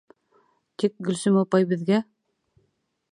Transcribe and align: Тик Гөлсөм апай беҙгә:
Тик 0.83 0.95
Гөлсөм 1.09 1.37
апай 1.43 1.69
беҙгә: 1.75 2.03